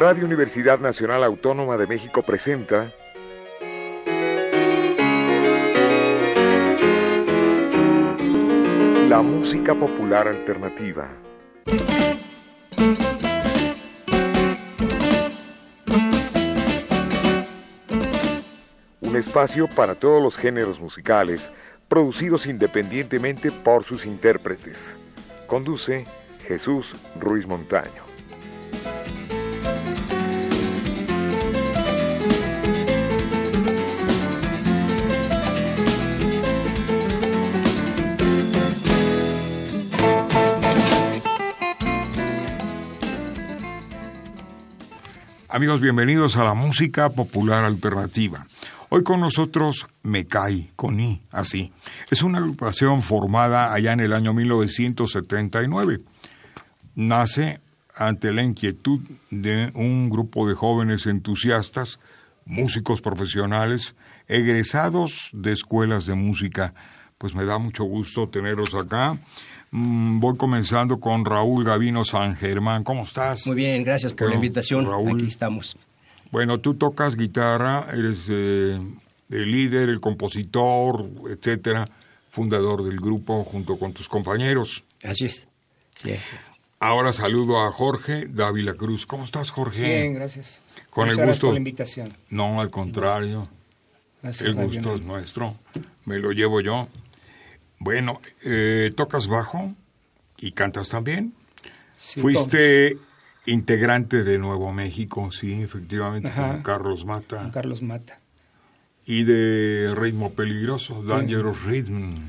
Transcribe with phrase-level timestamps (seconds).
[0.00, 2.90] Radio Universidad Nacional Autónoma de México presenta
[9.10, 11.06] La música popular alternativa.
[19.02, 21.50] Un espacio para todos los géneros musicales,
[21.88, 24.96] producidos independientemente por sus intérpretes.
[25.46, 26.06] Conduce
[26.48, 28.09] Jesús Ruiz Montaño.
[45.52, 48.46] Amigos, bienvenidos a la música popular alternativa.
[48.88, 51.72] Hoy con nosotros Me Cae, con I, así.
[52.08, 55.98] Es una agrupación formada allá en el año 1979.
[56.94, 57.58] Nace
[57.96, 61.98] ante la inquietud de un grupo de jóvenes entusiastas,
[62.46, 63.96] músicos profesionales,
[64.28, 66.74] egresados de escuelas de música.
[67.18, 69.18] Pues me da mucho gusto tenerlos acá.
[69.70, 72.82] Mm, voy comenzando con Raúl Gavino San Germán.
[72.82, 73.46] ¿Cómo estás?
[73.46, 74.86] Muy bien, gracias por la invitación.
[74.86, 75.76] Raúl, Aquí estamos.
[76.32, 78.80] Bueno, tú tocas guitarra, eres eh,
[79.30, 81.84] el líder, el compositor, etcétera,
[82.30, 84.84] fundador del grupo junto con tus compañeros.
[85.02, 85.46] Así es.
[85.96, 86.14] Sí.
[86.78, 89.06] Ahora saludo a Jorge Dávila Cruz.
[89.06, 89.82] ¿Cómo estás, Jorge?
[89.82, 90.60] Bien, gracias.
[90.88, 91.22] Con el gusto.
[91.22, 92.16] Gracias por la invitación.
[92.30, 93.48] No, al contrario.
[94.22, 95.56] el gusto es nuestro.
[96.06, 96.88] Me lo llevo yo.
[97.80, 99.74] Bueno, eh, tocas bajo
[100.38, 101.32] y cantas también.
[101.96, 102.98] Fuiste
[103.46, 107.38] integrante de Nuevo México, sí, efectivamente, con Carlos Mata.
[107.38, 108.20] Con Carlos Mata.
[109.06, 112.28] Y de Ritmo Peligroso, Dangerous Rhythm.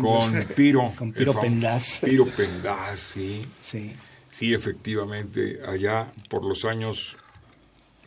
[0.00, 0.92] Con Piro.
[0.96, 2.00] Con Piro Pendaz.
[2.04, 3.44] Piro Pendaz, sí.
[3.62, 3.92] Sí.
[4.30, 7.16] Sí, efectivamente, allá por los años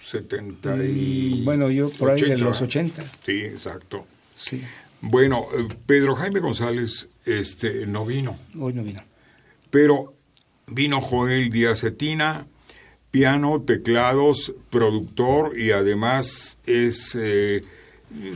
[0.04, 1.40] 70 y...
[1.42, 3.04] Mm, bueno, yo por ahí de los 80.
[3.26, 4.08] Sí, exacto.
[4.36, 4.64] Sí.
[5.06, 8.40] Bueno, eh, Pedro Jaime González este, no vino.
[8.58, 9.04] Hoy no vino.
[9.70, 10.14] Pero
[10.68, 12.48] vino Joel Díaz Cetina,
[13.12, 17.66] piano, teclados, productor y además es eh,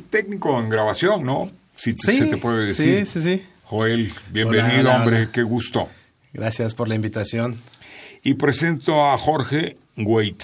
[0.09, 1.49] técnico en grabación, ¿no?
[1.77, 3.05] Si se te puede decir.
[3.05, 3.43] Sí, sí, sí.
[3.63, 5.87] Joel, bienvenido, hombre, qué gusto.
[6.33, 7.57] Gracias por la invitación.
[8.23, 10.43] Y presento a Jorge Wait.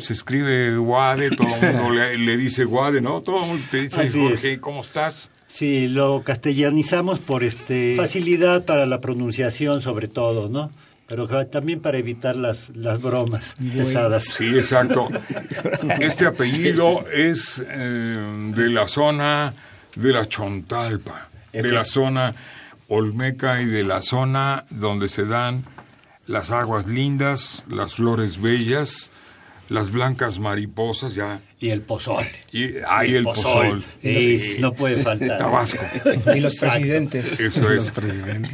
[0.00, 3.20] Se escribe Guade, todo el mundo le, dice Guade, ¿no?
[3.20, 5.30] Todo el mundo te dice, Jorge, ¿cómo estás?
[5.48, 10.70] Sí, lo castellanizamos por este facilidad para la pronunciación sobre todo, ¿no?
[11.08, 14.24] Pero también para evitar las, las bromas pesadas.
[14.24, 15.10] Sí, exacto.
[16.00, 19.52] Este apellido es eh, de la zona
[19.94, 22.34] de la Chontalpa, de la zona
[22.88, 25.62] Olmeca y de la zona donde se dan
[26.26, 29.11] las aguas lindas, las flores bellas,
[29.72, 31.40] las blancas mariposas ya.
[31.58, 32.24] Y el pozol.
[32.52, 33.84] Y, ah, el, pozol.
[34.60, 35.38] No puede faltar.
[35.38, 35.84] Tabasco.
[36.34, 37.40] Y los presidentes.
[37.40, 37.92] Eso es.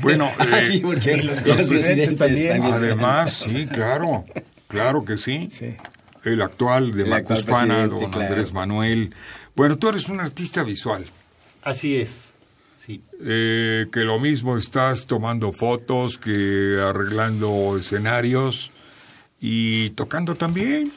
[0.00, 2.62] Bueno, ah, sí, porque los, presidentes, también.
[2.62, 4.24] Además, sí, claro.
[4.68, 5.48] Claro que sí.
[5.52, 5.74] sí.
[6.24, 9.14] El actual de Macuspana, don Andrés Manuel.
[9.56, 11.04] Bueno, tú eres un artista visual.
[11.62, 12.32] Así es.
[12.76, 13.02] Sí.
[13.24, 18.70] Eh, que lo mismo estás tomando fotos que arreglando escenarios
[19.40, 20.90] y tocando también.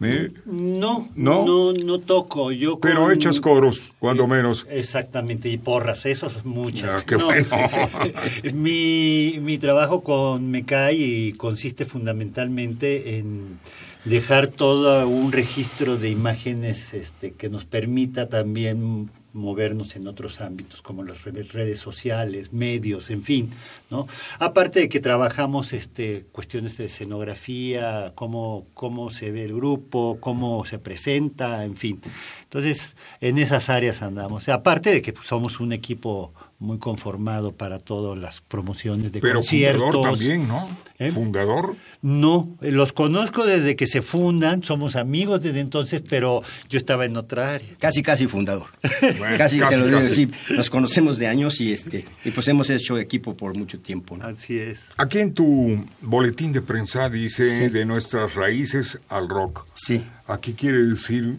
[0.00, 0.30] ¿eh?
[0.44, 2.52] No, no, no, toco.
[2.52, 4.66] Yo Pero echas coros, cuando menos.
[4.70, 7.02] Exactamente, y porras, eso es muchas.
[7.02, 7.46] Ah, qué bueno.
[8.54, 13.58] mi, mi trabajo con Mecay consiste fundamentalmente en
[14.04, 20.82] dejar todo un registro de imágenes este, que nos permita también movernos en otros ámbitos
[20.82, 23.50] como las redes sociales, medios, en fin,
[23.90, 24.08] ¿no?
[24.38, 30.64] Aparte de que trabajamos este cuestiones de escenografía, cómo cómo se ve el grupo, cómo
[30.64, 32.00] se presenta, en fin.
[32.44, 34.48] Entonces, en esas áreas andamos.
[34.48, 39.40] Aparte de que pues, somos un equipo muy conformado para todas las promociones de Pero
[39.40, 39.82] conciertos.
[39.82, 40.68] fundador también, ¿no?
[40.98, 41.10] ¿Eh?
[41.10, 41.76] ¿Fundador?
[42.00, 47.16] No, los conozco desde que se fundan, somos amigos desde entonces, pero yo estaba en
[47.16, 47.68] otra área.
[47.78, 48.68] Casi, casi fundador.
[49.36, 52.98] casi, te lo digo, sí, nos conocemos de años y este y pues hemos hecho
[52.98, 54.16] equipo por mucho tiempo.
[54.22, 54.88] Así es.
[54.96, 59.66] Aquí en tu boletín de prensa dice de nuestras raíces al rock.
[59.74, 60.02] Sí.
[60.26, 61.36] Aquí quiere decir,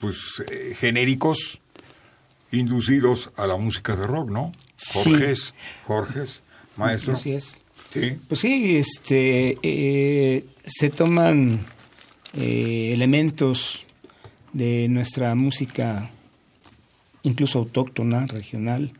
[0.00, 1.60] pues, eh, genéricos
[2.52, 4.52] inducidos a la música de rock, ¿no?
[4.92, 5.54] Jorges,
[5.84, 6.42] Jorges,
[6.76, 7.14] maestro.
[7.14, 7.62] Así es.
[7.90, 8.18] Sí.
[8.28, 11.60] Pues sí, este, eh, se toman
[12.34, 13.84] eh, elementos
[14.52, 16.10] de nuestra música,
[17.22, 18.92] incluso autóctona, regional,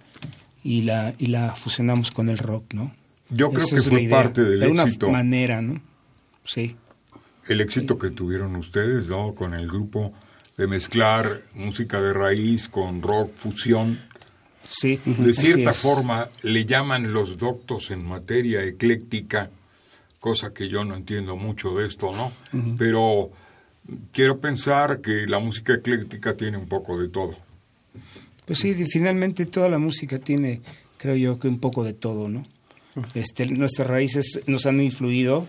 [0.62, 2.94] y la, y la fusionamos con el rock, ¿no?
[3.30, 5.06] Yo creo que fue parte del de éxito.
[5.06, 5.80] De una manera, ¿no?
[6.44, 6.76] Sí.
[7.48, 9.34] el éxito que tuvieron ustedes, ¿no?
[9.34, 10.12] Con el grupo
[10.56, 14.00] de mezclar música de raíz con rock fusión.
[14.68, 14.98] Sí.
[15.04, 19.50] De cierta forma le llaman los doctos en materia ecléctica,
[20.18, 22.32] cosa que yo no entiendo mucho de esto, ¿no?
[22.76, 23.30] Pero
[24.12, 27.36] quiero pensar que la música ecléctica tiene un poco de todo.
[28.44, 30.60] Pues sí, finalmente toda la música tiene,
[30.96, 32.42] creo yo, que un poco de todo, ¿no?
[33.14, 35.46] Este, nuestras raíces nos han influido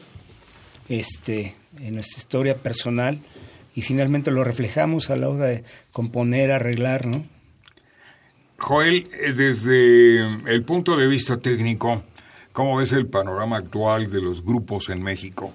[0.89, 3.19] este, en nuestra historia personal
[3.77, 7.23] y finalmente lo reflejamos a la hora de componer, arreglar, ¿no?
[8.57, 12.03] Joel, eh, desde el punto de vista técnico,
[12.53, 15.53] ¿cómo ves el panorama actual de los grupos en México?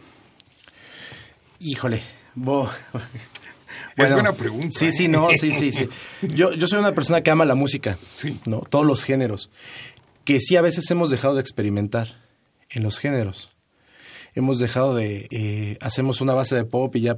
[1.59, 2.01] Híjole,
[3.97, 4.79] es buena pregunta.
[4.79, 5.89] Sí, sí, no, sí, sí, sí.
[6.21, 8.39] Yo, yo soy una persona que ama la música, sí.
[8.47, 8.61] ¿no?
[8.61, 9.51] Todos los géneros.
[10.25, 12.23] Que sí a veces hemos dejado de experimentar
[12.71, 13.53] en los géneros
[14.35, 17.17] hemos dejado de, eh, hacemos una base de pop y ya,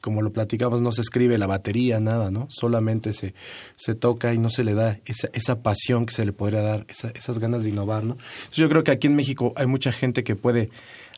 [0.00, 2.46] como lo platicamos, no se escribe la batería, nada, ¿no?
[2.50, 3.34] Solamente se,
[3.76, 6.86] se toca y no se le da esa, esa pasión que se le podría dar,
[6.88, 8.16] esas ganas de innovar, ¿no?
[8.52, 10.70] yo creo que aquí en México hay mucha gente que puede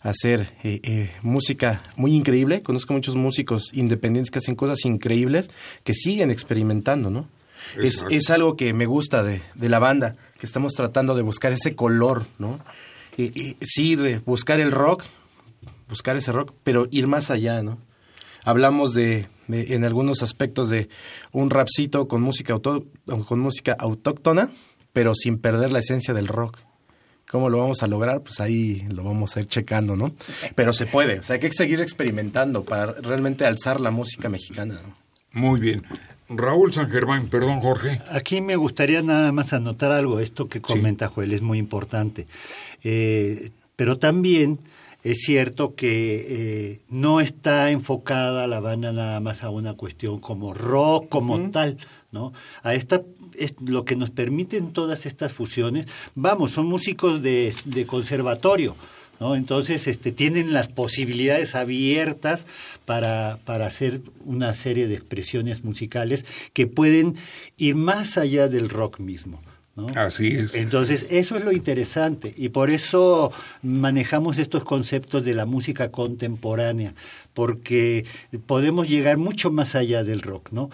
[0.02, 2.62] hacer eh, eh, música muy increíble.
[2.62, 5.50] Conozco muchos músicos independientes que hacen cosas increíbles,
[5.84, 7.28] que siguen experimentando, ¿no?
[7.76, 11.52] Es, es, algo que me gusta de, de, la banda, que estamos tratando de buscar
[11.52, 12.58] ese color, ¿no?
[13.16, 15.04] Y, sí, buscar el rock,
[15.90, 17.78] buscar ese rock, pero ir más allá, ¿no?
[18.44, 20.88] Hablamos de, en algunos aspectos de
[21.32, 22.86] un rapcito con música, auto,
[23.26, 24.48] con música autóctona,
[24.94, 26.58] pero sin perder la esencia del rock.
[27.30, 28.22] ¿Cómo lo vamos a lograr?
[28.22, 30.14] Pues ahí lo vamos a ir checando, ¿no?
[30.54, 34.80] Pero se puede, o sea, hay que seguir experimentando para realmente alzar la música mexicana.
[35.32, 35.84] Muy bien.
[36.28, 38.00] Raúl San Germán, perdón Jorge.
[38.10, 42.26] Aquí me gustaría nada más anotar algo, esto que comenta Joel es muy importante.
[42.82, 44.58] Eh, pero también
[45.02, 50.52] es cierto que eh, no está enfocada la banda nada más a una cuestión como
[50.52, 51.78] rock, como tal,
[52.12, 52.32] ¿no?
[52.62, 53.02] A esta
[53.36, 55.86] es lo que nos permiten todas estas fusiones.
[56.14, 58.76] Vamos, son músicos de, de conservatorio,
[59.20, 59.36] ¿no?
[59.36, 62.46] Entonces, este, tienen las posibilidades abiertas
[62.84, 67.16] para, para hacer una serie de expresiones musicales que pueden
[67.56, 69.40] ir más allá del rock mismo.
[69.94, 70.54] Así es.
[70.54, 73.32] Entonces, eso es lo interesante y por eso
[73.62, 76.94] manejamos estos conceptos de la música contemporánea,
[77.34, 78.04] porque
[78.46, 80.70] podemos llegar mucho más allá del rock, ¿no?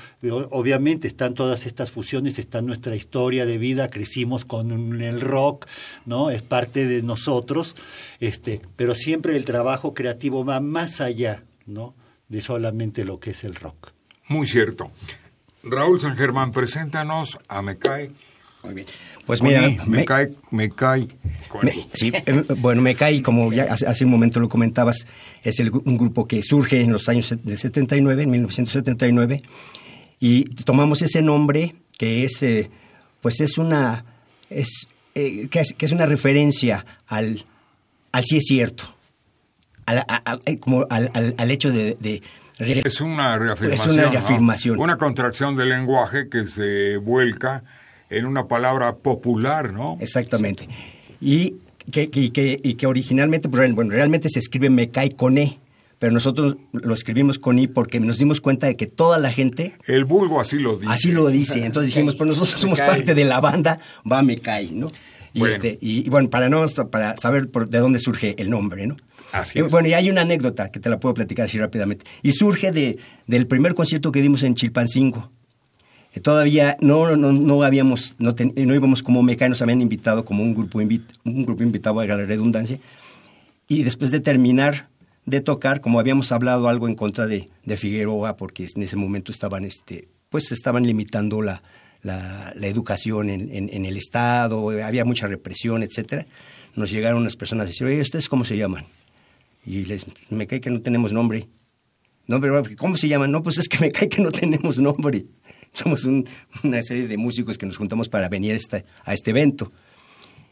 [0.51, 5.67] Obviamente están todas estas fusiones, está nuestra historia de vida, crecimos con el rock,
[6.05, 6.31] ¿no?
[6.31, 7.77] Es parte de nosotros,
[8.19, 11.95] este, pero siempre el trabajo creativo va más allá, ¿no?
[12.29, 13.93] De solamente lo que es el rock.
[14.29, 14.91] Muy cierto.
[15.63, 18.11] Raúl San Germán, preséntanos a Mecai
[18.67, 18.87] muy bien.
[19.27, 21.09] Pues mira, me, cae, me cae.
[21.93, 25.07] sí, em, bueno, me cae, como ya hace, un momento lo comentabas,
[25.43, 29.43] es un grupo que surge en los años de 79, en 1979,
[30.21, 32.71] y tomamos ese nombre que es, eh,
[33.21, 34.05] pues es una,
[34.49, 34.87] es,
[35.17, 37.45] eh, que es, una referencia al,
[38.13, 38.95] al sí es cierto,
[39.87, 40.05] al,
[40.45, 42.23] eh, como al, al, hecho de, de
[42.59, 43.73] es una reafirmación.
[43.73, 44.79] Es una reafirmación.
[44.79, 47.65] Una contracción del lenguaje que se vuelca
[48.11, 49.99] en una palabra popular, ¿no?
[50.01, 50.69] Exactamente.
[51.21, 51.55] Y
[51.91, 55.59] que, y que, y que originalmente, pues, bueno, realmente se escribe me cae con E,
[55.99, 59.75] pero nosotros lo escribimos con I porque nos dimos cuenta de que toda la gente...
[59.87, 60.93] El vulgo así lo dice.
[60.93, 61.65] Así lo dice.
[61.65, 64.91] Entonces dijimos, pues nosotros somos parte de la banda, va me cae, ¿no?
[65.33, 68.97] Y, este, y, bueno, para, no, para saber de dónde surge el nombre, ¿no?
[69.33, 69.71] Así es.
[69.71, 72.07] Bueno, y hay una anécdota que te la puedo platicar así rápidamente.
[72.23, 75.31] Y surge de, del primer concierto que dimos en Chilpancingo
[76.21, 80.55] todavía no, no, no habíamos, no, no íbamos como Meca, nos habían invitado como un
[80.55, 82.79] grupo, un grupo invitado a la redundancia.
[83.69, 84.89] Y después de terminar
[85.27, 89.33] de tocar, como habíamos hablado algo en contra de, de Figueroa, porque en ese momento
[89.33, 91.63] estaban, este, pues estaban limitando la,
[92.03, 96.27] la, educación en, en, el Estado, había mucha represión, etcétera.
[96.77, 98.87] Nos llegaron unas personas a decir, oye, ¿ustedes cómo se llaman?
[99.67, 101.49] Y les, me cae que no tenemos nombre.
[102.29, 103.33] No, pero ¿cómo se llaman?
[103.33, 105.27] No, pues es que me cae que no tenemos nombre
[105.83, 109.73] somos una serie de músicos que nos juntamos para venir a este, a este evento.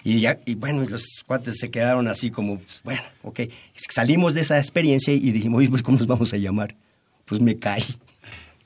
[0.03, 3.41] Y, ya, y bueno, los cuates se quedaron así como, bueno, ok.
[3.75, 6.75] Salimos de esa experiencia y dijimos, pues, ¿cómo nos vamos a llamar?
[7.25, 7.83] Pues me cae.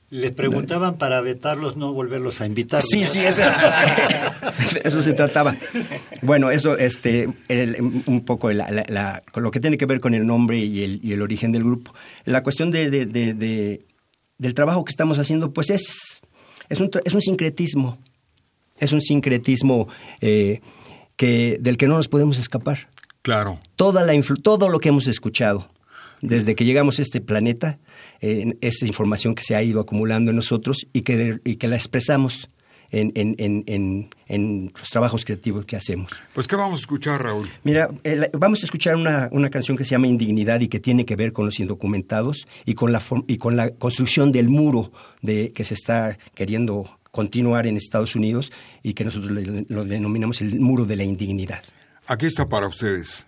[0.09, 2.81] Les preguntaban para vetarlos, no volverlos a invitar.
[2.81, 3.43] Sí, sí, eso,
[4.83, 5.55] eso se trataba.
[6.23, 7.29] Bueno, eso, este,
[8.07, 11.21] un poco la, lo que tiene que ver con el nombre y el, y el
[11.21, 11.93] origen del grupo.
[12.25, 13.85] La cuestión de, de, de,
[14.39, 16.19] del trabajo que estamos haciendo, pues es
[16.69, 17.97] es un, es un sincretismo,
[18.79, 19.87] es un sincretismo
[20.21, 20.61] eh,
[21.15, 22.89] que, del que no nos podemos escapar.
[23.21, 23.59] Claro.
[23.75, 25.67] Toda la todo lo que hemos escuchado,
[26.21, 27.79] desde que llegamos a este planeta,
[28.21, 31.75] eh, esa información que se ha ido acumulando en nosotros y que, y que la
[31.75, 32.49] expresamos
[32.91, 36.11] en, en, en, en, los trabajos creativos que hacemos.
[36.33, 37.49] Pues, ¿qué vamos a escuchar, Raúl?
[37.63, 41.05] Mira, eh, vamos a escuchar una, una, canción que se llama Indignidad y que tiene
[41.05, 44.91] que ver con los indocumentados y con la, y con la construcción del muro
[45.21, 48.51] de, que se está queriendo continuar en Estados Unidos
[48.83, 51.63] y que nosotros lo denominamos el muro de la indignidad.
[52.07, 53.27] Aquí está para ustedes.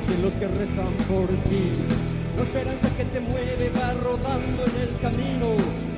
[0.00, 1.72] De los que rezan por ti.
[2.36, 5.48] La esperanza que te mueve va rodando en el camino,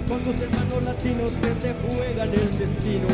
[0.09, 3.09] con tus hermanos latinos que se juegan el destino.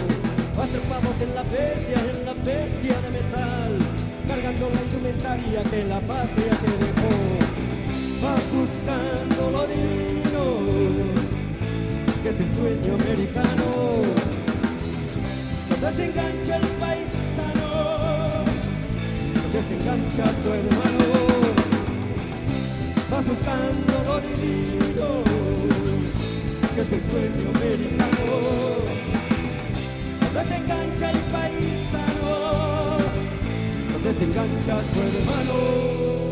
[0.57, 3.79] Atrapados en la bestia, en la bestia de metal,
[4.27, 7.13] cargando la indumentaria que la patria te dejó.
[8.23, 10.43] Vas buscando lo divino,
[12.23, 13.60] que es el sueño americano.
[15.91, 16.63] No te engancha el
[19.53, 21.07] desengancha a tu hermano,
[23.11, 25.25] vas buscando divino,
[26.77, 28.25] que es sueño americano.
[30.33, 32.35] Desengancha el paisano,
[34.05, 36.30] desengancha a tu hermano.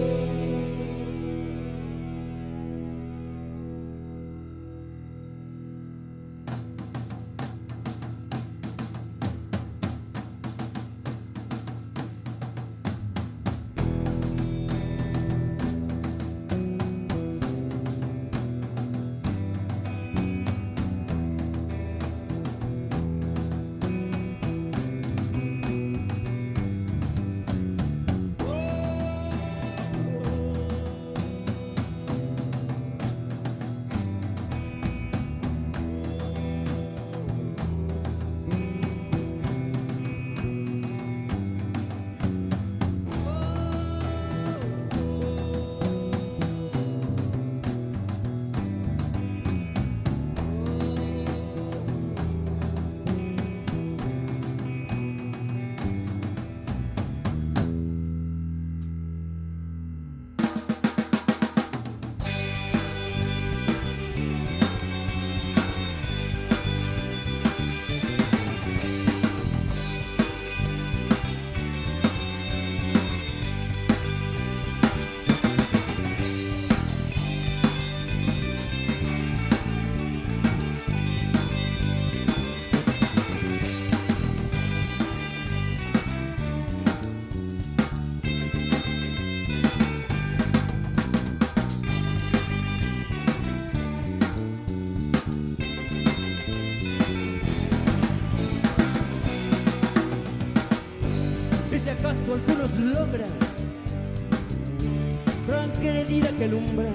[106.57, 106.93] El.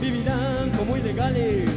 [0.00, 1.68] Vivirán como ilegales,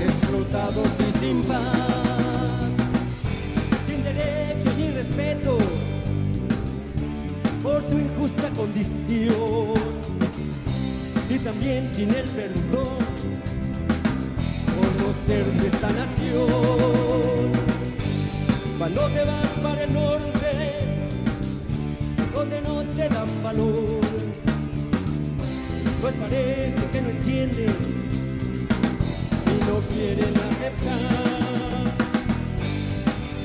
[0.00, 2.68] explotados y sin paz,
[3.86, 5.58] sin derechos ni respeto
[7.62, 9.74] por su injusta condición
[11.30, 12.98] y también sin el perdón
[14.74, 17.52] por no ser de esta nación.
[18.78, 19.47] Cuando te vas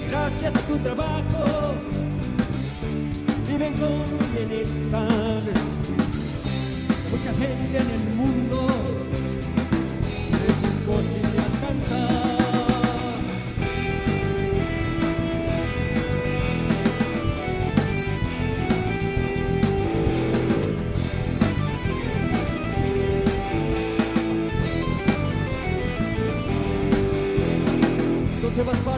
[0.10, 1.74] Gracias a tu trabajo,
[3.50, 4.04] viven con
[4.34, 5.44] bienestar.
[7.12, 8.68] Mucha gente en el mundo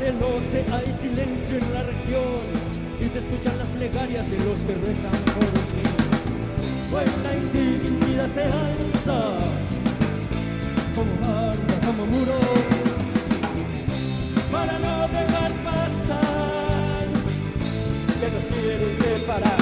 [0.05, 2.41] el norte, hay silencio en la región
[2.99, 5.83] y se escuchan las plegarias de los que rezan por ti.
[6.91, 9.19] Pues la indignidad se alza
[10.93, 12.39] como barba, como muro,
[14.51, 17.07] para no dejar pasar
[18.19, 19.57] que nos quieren separar.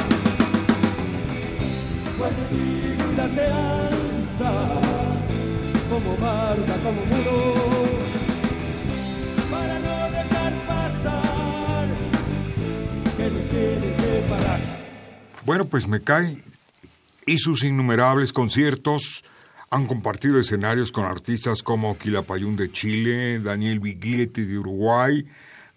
[2.17, 4.51] Pues la indignidad se alza
[5.89, 7.22] como barba, como muro
[15.53, 16.35] Bueno, pues me cae
[17.27, 19.23] y sus innumerables conciertos
[19.69, 25.27] han compartido escenarios con artistas como Quilapayún de Chile, Daniel Biglietti de Uruguay,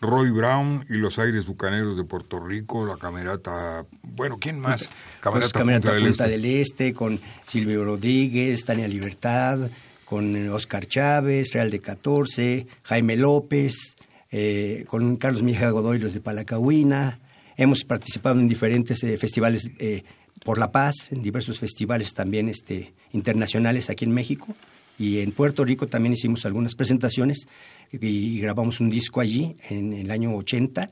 [0.01, 4.89] Roy Brown y los Aires Bucaneros de Puerto Rico, la Camerata, bueno, ¿quién más?
[5.21, 6.49] Camerata, Camerata Punta, Punta del, este.
[6.49, 6.95] del, este.
[6.95, 9.71] con Silvio Rodríguez, Tania Libertad,
[10.07, 13.97] con Oscar Chávez, Real de 14, Jaime López,
[14.31, 17.21] eh, con Carlos Mija Godoy, los de Palacahuina.
[17.57, 20.03] Hemos participado en diferentes eh, festivales eh,
[20.45, 24.55] por la paz, en diversos festivales también este, internacionales aquí en México.
[24.99, 27.49] Y en Puerto Rico también hicimos algunas presentaciones
[27.92, 30.90] y, grabamos un disco allí en, el año 80.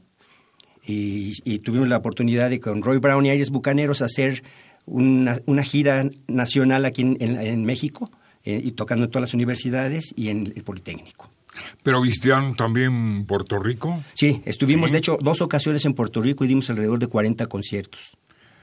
[0.86, 4.42] Y, tuvimos la oportunidad de con Roy Brown y Aires Bucaneros hacer
[4.84, 8.10] una, gira nacional aquí en México
[8.46, 11.30] eh, y tocando en todas las universidades y en el Politécnico.
[11.82, 14.02] ¿Pero visitaron también Puerto Rico?
[14.14, 14.92] Sí, estuvimos ¿Sí?
[14.92, 18.12] de hecho dos ocasiones en Puerto Rico y dimos alrededor de 40 conciertos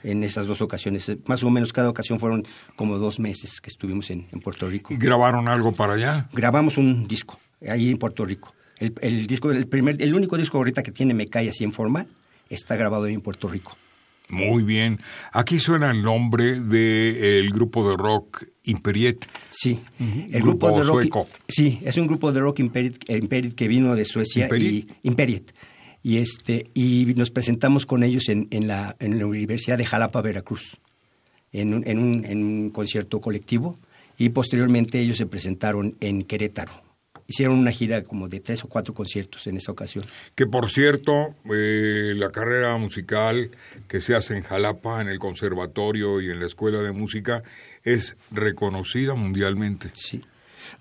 [0.03, 1.11] en esas dos ocasiones.
[1.25, 4.93] Más o menos cada ocasión fueron como dos meses que estuvimos en, en Puerto Rico.
[4.93, 6.27] ¿Y grabaron algo para allá?
[6.33, 8.53] Grabamos un disco ahí en Puerto Rico.
[8.77, 11.71] El, el disco, el primer, el único disco ahorita que tiene Me Cae así en
[11.71, 12.07] forma,
[12.49, 13.77] está grabado ahí en Puerto Rico.
[14.31, 14.99] Muy bien.
[15.31, 19.25] Aquí suena el nombre del de, grupo de rock Imperiet.
[19.49, 20.27] Sí, uh -huh.
[20.31, 21.01] el grupo, grupo, de rock.
[21.01, 21.27] Sueco.
[21.47, 24.87] Sí, es un grupo de rock Imperiet, Imperiet que vino de Suecia ¿Imperiet?
[25.03, 25.53] y Imperiet.
[26.03, 30.21] Y este y nos presentamos con ellos en, en, la, en la Universidad de Jalapa,
[30.21, 30.77] Veracruz,
[31.51, 33.77] en un, en, un, en un concierto colectivo.
[34.17, 36.90] Y posteriormente ellos se presentaron en Querétaro
[37.31, 40.05] hicieron una gira como de tres o cuatro conciertos en esa ocasión.
[40.35, 43.51] Que por cierto, eh, la carrera musical
[43.87, 47.43] que se hace en Jalapa, en el conservatorio y en la escuela de música,
[47.83, 49.89] es reconocida mundialmente.
[49.95, 50.21] Sí.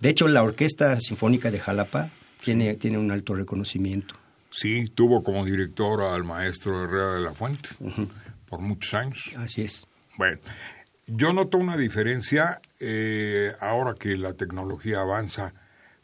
[0.00, 2.10] De hecho, la Orquesta Sinfónica de Jalapa
[2.42, 4.14] tiene, tiene un alto reconocimiento.
[4.50, 8.08] Sí, tuvo como director al maestro Herrera de la Fuente uh -huh.
[8.46, 9.18] por muchos años.
[9.36, 9.86] Así es.
[10.16, 10.38] Bueno,
[11.06, 15.54] yo noto una diferencia eh, ahora que la tecnología avanza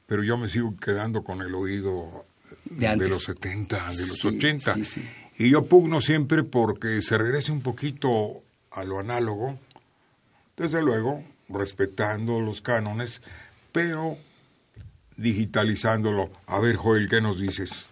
[0.06, 2.24] pero yo me sigo quedando con el oído
[2.64, 4.74] de, de los 70, de los sí, 80.
[4.74, 5.08] Sí, sí.
[5.38, 9.58] Y yo pugno siempre porque se regrese un poquito a lo análogo,
[10.56, 13.20] desde luego, respetando los cánones,
[13.72, 14.16] pero
[15.16, 16.30] digitalizándolo.
[16.46, 17.88] A ver, Joel, ¿qué nos dices?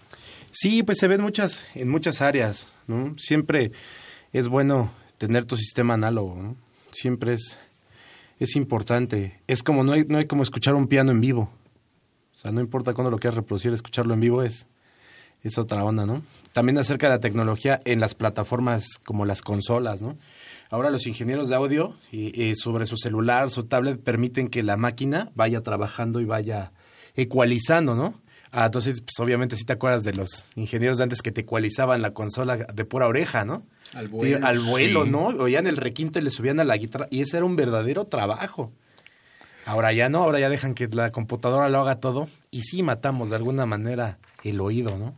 [0.50, 3.14] Sí, pues se ven muchas, en muchas áreas, ¿no?
[3.18, 3.72] Siempre
[4.32, 6.56] es bueno tener tu sistema análogo, ¿no?
[6.92, 7.58] Siempre es,
[8.38, 9.40] es importante.
[9.48, 11.50] Es como, no hay, no hay como escuchar un piano en vivo.
[12.34, 14.66] O sea, no importa cuándo lo quieras reproducir, escucharlo en vivo es,
[15.42, 16.22] es otra onda, ¿no?
[16.52, 20.16] También acerca de la tecnología en las plataformas como las consolas, ¿no?
[20.70, 24.76] Ahora los ingenieros de audio y, y sobre su celular, su tablet, permiten que la
[24.76, 26.72] máquina vaya trabajando y vaya
[27.14, 28.14] ecualizando, ¿no?
[28.56, 32.02] Ah, entonces, pues obviamente sí te acuerdas de los ingenieros de antes que te ecualizaban
[32.02, 33.66] la consola de pura oreja, ¿no?
[33.94, 34.46] Al vuelo.
[34.46, 35.10] Al vuelo, sí.
[35.10, 35.26] ¿no?
[35.26, 38.72] Oían el requinto y le subían a la guitarra y ese era un verdadero trabajo.
[39.66, 43.30] Ahora ya no, ahora ya dejan que la computadora lo haga todo y sí matamos
[43.30, 45.14] de alguna manera el oído, ¿no?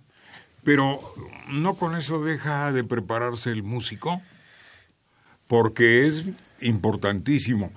[0.63, 1.01] Pero
[1.49, 4.21] no con eso deja de prepararse el músico,
[5.47, 6.25] porque es
[6.61, 7.71] importantísimo.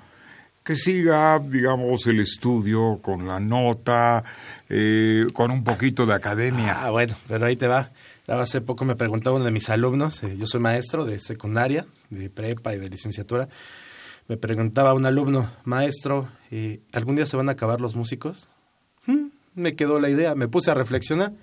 [0.64, 4.24] Que siga, digamos, el estudio con la nota,
[4.70, 6.84] eh, con un poquito de academia.
[6.84, 7.90] Ah, bueno, pero ahí te va.
[8.28, 12.30] Hace poco me preguntaba uno de mis alumnos, eh, yo soy maestro de secundaria, de
[12.30, 13.50] prepa y de licenciatura.
[14.30, 16.30] Me preguntaba un alumno, maestro,
[16.94, 18.48] ¿algún día se van a acabar los músicos?
[19.08, 21.34] Hmm, me quedó la idea, me puse a reflexionar,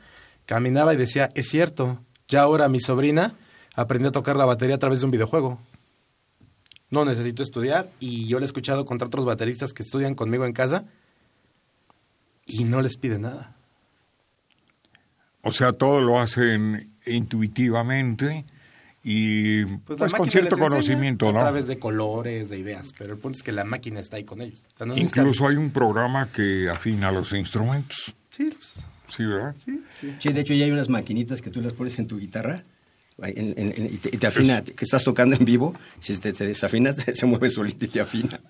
[0.46, 3.34] caminaba y decía, es cierto, ya ahora mi sobrina
[3.74, 5.58] aprendió a tocar la batería a través de un videojuego.
[6.88, 10.52] No necesito estudiar y yo le he escuchado contra otros bateristas que estudian conmigo en
[10.52, 10.84] casa
[12.46, 13.56] y no les pide nada.
[15.42, 18.44] O sea, todo lo hacen intuitivamente
[19.08, 21.38] y pues, pues con cierto conocimiento, ¿no?
[21.38, 24.24] A través de colores, de ideas, pero el punto es que la máquina está ahí
[24.24, 24.58] con ellos.
[24.96, 28.16] Incluso hay un programa que afina los instrumentos.
[28.30, 28.84] Sí, pues,
[29.16, 29.54] sí, ¿verdad?
[29.64, 30.16] Sí, sí.
[30.18, 32.64] Sí, de hecho ya hay unas maquinitas que tú las pones en tu guitarra
[33.28, 37.86] y, te, afina, que estás tocando en vivo, si te, te desafinas, se mueve solito
[37.86, 38.40] y te afina.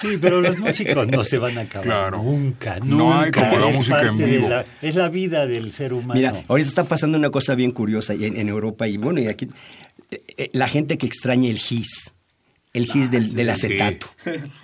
[0.00, 2.94] Sí, pero los músicos no se van a acabar nunca, nunca.
[2.94, 4.48] No hay como la música en vivo.
[4.80, 6.14] es la vida del ser humano.
[6.14, 9.48] Mira, ahorita está pasando una cosa bien curiosa en, en Europa y bueno, y aquí
[10.52, 12.14] la gente que extraña el GIS
[12.76, 14.06] el gis del, acetato.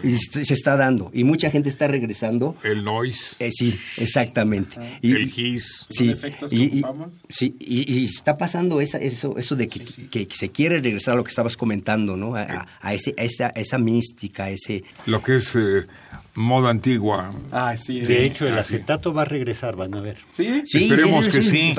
[0.03, 1.11] Y se está dando.
[1.14, 2.57] Y mucha gente está regresando.
[2.62, 3.37] El noise.
[3.38, 4.77] Eh, sí, exactamente.
[5.01, 5.87] Y, el gis.
[5.88, 6.85] Sí, efectos que y,
[7.31, 11.25] sí, y, está pasando esa, eso, eso de que, que, se quiere regresar a lo
[11.25, 12.37] que estabas comentando, ¿no?
[12.37, 14.85] A, a ese, esa, esa mística, ese...
[15.07, 15.87] Lo que es eh,
[16.35, 17.33] moda antigua.
[17.51, 18.01] Ah, sí.
[18.01, 20.16] De hecho, el acetato va a regresar, van a ver.
[20.33, 21.75] Sí, sí esperemos que sí.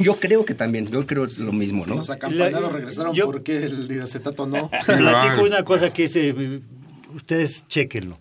[0.00, 1.96] yo creo que también, yo creo lo mismo, ¿no?
[1.96, 4.70] Los acampanados regresaron, yo, ¿por qué el acetato no?
[4.86, 6.60] Platico una cosa que es, eh,
[7.14, 8.18] ustedes chequenlo.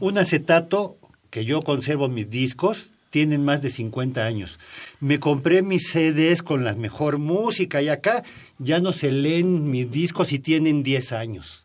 [0.00, 0.98] Un acetato
[1.30, 4.58] que yo conservo mis discos, tienen más de 50 años.
[5.00, 8.22] Me compré mis CDs con la mejor música y acá
[8.58, 11.64] ya no se leen mis discos y tienen 10 años.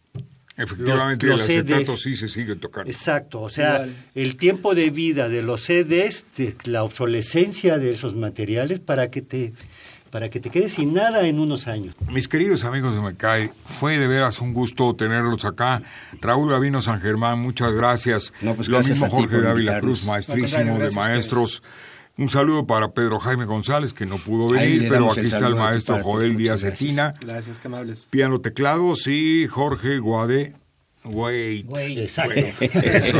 [0.55, 2.89] Efectivamente, los, el acetato sí se sigue tocando.
[2.89, 6.25] Exacto, o sea, el tiempo de vida de los CDs,
[6.65, 9.53] la obsolescencia de esos materiales para que te
[10.13, 11.95] para que te quedes sin nada en unos años.
[12.07, 15.81] Mis queridos amigos de Mecay, fue de veras un gusto tenerlos acá.
[16.21, 18.31] Raúl Gavino San Germán, muchas gracias.
[18.39, 21.63] No, pues Lo gracias mismo Jorge Dávila Cruz, maestrísimo de maestros.
[22.15, 26.03] Un saludo para Pedro Jaime González, que no pudo venir, pero aquí está el maestro
[26.03, 27.15] Joel Díaz Cetina.
[27.19, 28.07] Gracias, qué amables.
[28.11, 30.53] Piano teclado, sí, Jorge Guade.
[31.05, 31.65] Wait.
[31.67, 31.97] Wait.
[31.97, 32.39] Exacto.
[32.61, 33.17] eso,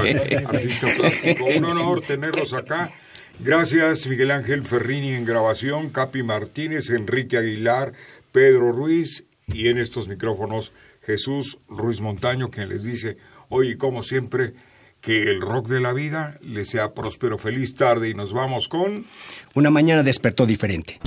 [0.48, 1.46] artista plástico.
[1.58, 2.92] Un honor tenerlos acá.
[3.40, 7.94] Gracias, Miguel Ángel Ferrini en grabación, Capi Martínez, Enrique Aguilar,
[8.32, 13.18] Pedro Ruiz y en estos micrófonos Jesús Ruiz Montaño, quien les dice
[13.50, 14.54] hoy, como siempre,
[15.02, 19.06] que el rock de la vida les sea próspero, feliz tarde y nos vamos con...
[19.54, 21.00] Una mañana despertó diferente,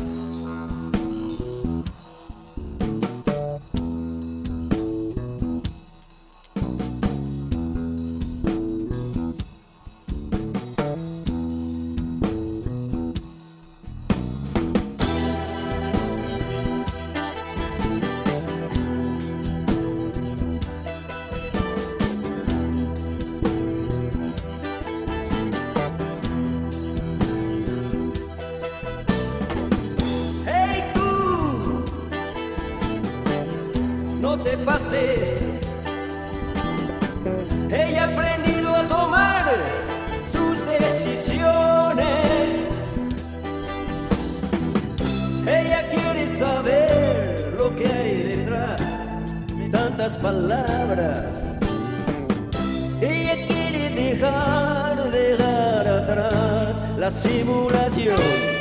[49.97, 51.25] tantas palabras.
[53.01, 58.56] Ella quiere dejar, dejar atrás la simulación.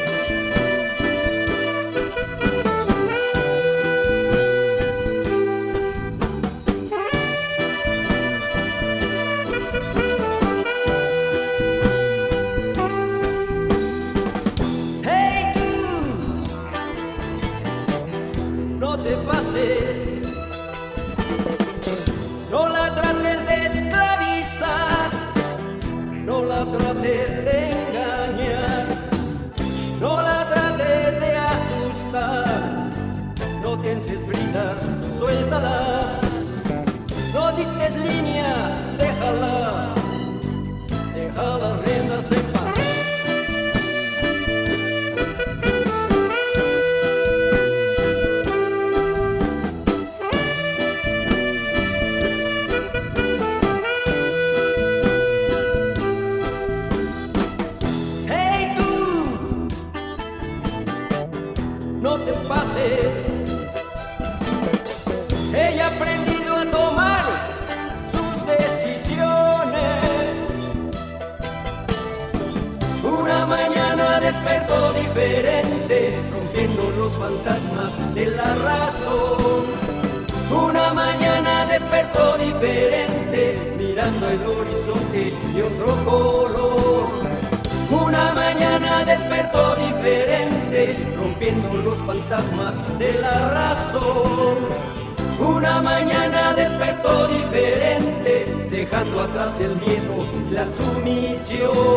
[99.05, 101.94] Dejando atrás el miedo, la sumisión.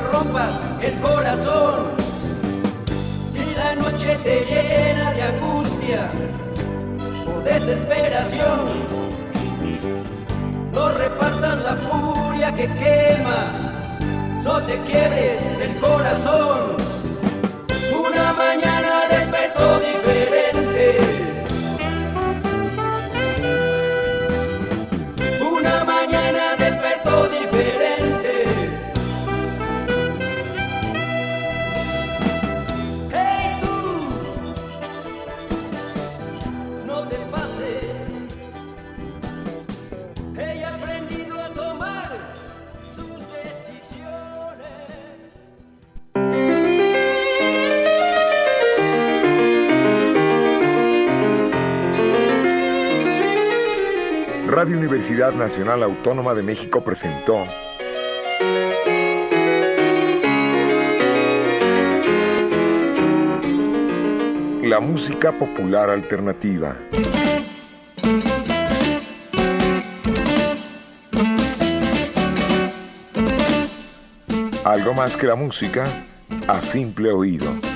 [0.00, 0.50] Rompas
[0.82, 1.96] el corazón.
[3.32, 6.08] Si la noche te llena de angustia
[7.26, 8.60] o desesperación,
[10.72, 13.40] no repartas la furia que quema,
[14.42, 16.76] no te quiebres el corazón.
[17.92, 19.80] Una mañana despertó
[54.50, 57.46] Radio Universidad Nacional Autónoma de México presentó
[64.62, 66.74] La música popular alternativa.
[74.64, 75.84] Algo más que la música
[76.46, 77.67] a simple oído.